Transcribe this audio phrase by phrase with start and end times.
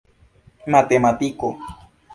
[0.71, 1.49] matematiko